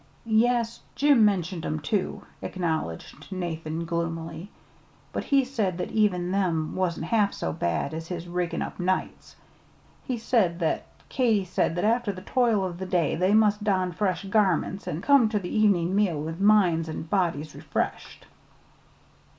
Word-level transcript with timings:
"Yes; 0.25 0.79
Jim 0.95 1.23
mentioned 1.23 1.63
'em, 1.63 1.79
too," 1.79 2.23
acknowledged 2.41 3.31
Nathan 3.31 3.85
gloomily. 3.85 4.49
"But 5.13 5.25
he 5.25 5.45
said 5.45 5.77
that 5.77 5.91
even 5.91 6.31
them 6.31 6.75
wan't 6.75 7.03
half 7.03 7.33
so 7.33 7.53
bad 7.53 7.93
as 7.93 8.07
his 8.07 8.27
riggin' 8.27 8.63
up 8.63 8.79
nights. 8.79 9.35
He 10.03 10.17
said 10.17 10.57
that 10.57 10.87
Katy 11.09 11.45
said 11.45 11.75
that 11.75 11.85
after 11.85 12.11
the 12.11 12.23
'toil 12.23 12.65
of 12.65 12.79
the 12.79 12.87
day' 12.87 13.15
they 13.15 13.35
must 13.35 13.63
'don 13.63 13.91
fresh 13.91 14.23
garments 14.25 14.87
an' 14.87 15.01
come 15.01 15.29
ter 15.29 15.37
the 15.37 15.55
evenin' 15.55 15.95
meal 15.95 16.19
with 16.19 16.41
minds 16.41 16.89
an' 16.89 17.03
bodies 17.03 17.53
refreshed.'" 17.53 18.25